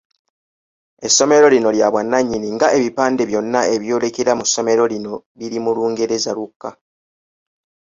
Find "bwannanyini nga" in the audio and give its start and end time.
1.91-2.67